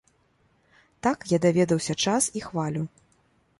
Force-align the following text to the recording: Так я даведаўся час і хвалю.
Так 1.09 1.19
я 1.33 1.37
даведаўся 1.45 1.93
час 2.07 2.23
і 2.41 2.45
хвалю. 2.49 2.83